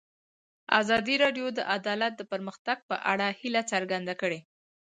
[0.81, 4.39] ازادي راډیو د عدالت د پرمختګ په اړه هیله څرګنده کړې.